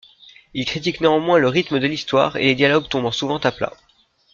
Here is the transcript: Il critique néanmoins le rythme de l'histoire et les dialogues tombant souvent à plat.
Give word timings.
Il 0.55 0.65
critique 0.65 0.99
néanmoins 1.01 1.37
le 1.37 1.47
rythme 1.47 1.79
de 1.79 1.85
l'histoire 1.85 2.35
et 2.35 2.45
les 2.45 2.55
dialogues 2.55 2.89
tombant 2.89 3.11
souvent 3.11 3.37
à 3.37 3.51
plat. 3.51 3.73